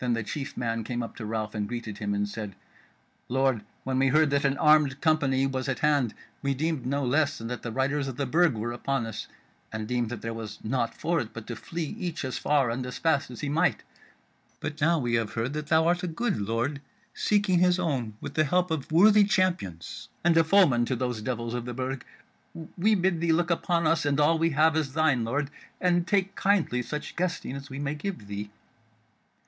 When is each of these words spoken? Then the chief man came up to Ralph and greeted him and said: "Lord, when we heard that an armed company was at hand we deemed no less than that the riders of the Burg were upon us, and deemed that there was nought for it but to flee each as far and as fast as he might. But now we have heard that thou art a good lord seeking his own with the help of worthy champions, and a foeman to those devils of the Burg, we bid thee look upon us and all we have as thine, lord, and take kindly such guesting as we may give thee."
Then 0.00 0.14
the 0.14 0.24
chief 0.24 0.56
man 0.56 0.82
came 0.82 1.04
up 1.04 1.14
to 1.14 1.24
Ralph 1.24 1.54
and 1.54 1.68
greeted 1.68 1.98
him 1.98 2.14
and 2.14 2.28
said: 2.28 2.56
"Lord, 3.28 3.62
when 3.84 3.96
we 4.00 4.08
heard 4.08 4.30
that 4.30 4.44
an 4.44 4.58
armed 4.58 5.00
company 5.00 5.46
was 5.46 5.68
at 5.68 5.78
hand 5.86 6.14
we 6.42 6.52
deemed 6.52 6.84
no 6.84 7.04
less 7.06 7.38
than 7.38 7.46
that 7.46 7.62
the 7.62 7.70
riders 7.70 8.08
of 8.08 8.16
the 8.16 8.26
Burg 8.26 8.54
were 8.54 8.72
upon 8.72 9.06
us, 9.06 9.28
and 9.72 9.86
deemed 9.86 10.08
that 10.10 10.20
there 10.20 10.34
was 10.34 10.58
nought 10.64 10.96
for 10.96 11.20
it 11.20 11.32
but 11.32 11.46
to 11.46 11.54
flee 11.54 11.94
each 11.96 12.24
as 12.24 12.38
far 12.38 12.70
and 12.70 12.84
as 12.84 12.98
fast 12.98 13.30
as 13.30 13.40
he 13.40 13.48
might. 13.48 13.84
But 14.58 14.80
now 14.80 14.98
we 14.98 15.14
have 15.14 15.34
heard 15.34 15.52
that 15.52 15.68
thou 15.68 15.86
art 15.86 16.02
a 16.02 16.08
good 16.08 16.40
lord 16.40 16.80
seeking 17.14 17.60
his 17.60 17.78
own 17.78 18.14
with 18.20 18.34
the 18.34 18.42
help 18.46 18.72
of 18.72 18.90
worthy 18.90 19.22
champions, 19.22 20.08
and 20.24 20.36
a 20.36 20.42
foeman 20.42 20.86
to 20.86 20.96
those 20.96 21.22
devils 21.22 21.54
of 21.54 21.66
the 21.66 21.72
Burg, 21.72 22.04
we 22.76 22.96
bid 22.96 23.20
thee 23.20 23.30
look 23.32 23.52
upon 23.52 23.86
us 23.86 24.04
and 24.04 24.18
all 24.18 24.40
we 24.40 24.50
have 24.50 24.74
as 24.74 24.94
thine, 24.94 25.22
lord, 25.22 25.50
and 25.80 26.04
take 26.08 26.34
kindly 26.34 26.82
such 26.82 27.14
guesting 27.14 27.54
as 27.54 27.70
we 27.70 27.78
may 27.78 27.94
give 27.94 28.26
thee." 28.26 28.50